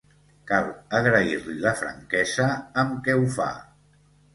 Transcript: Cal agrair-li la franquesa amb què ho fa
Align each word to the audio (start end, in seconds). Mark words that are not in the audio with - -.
Cal 0.51 0.69
agrair-li 1.01 1.57
la 1.67 1.75
franquesa 1.85 2.51
amb 2.87 3.01
què 3.09 3.21
ho 3.23 3.33
fa 3.41 3.53